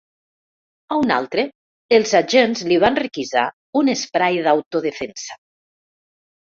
[0.95, 1.43] A un altre,
[1.99, 3.47] els agents li van requisar
[3.83, 5.41] un esprai d’autodefensa.